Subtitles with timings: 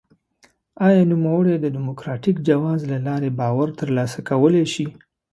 [0.87, 4.87] آیا نوموړی د ډیموکراټیک جواز له لارې باور ترلاسه کولای شي؟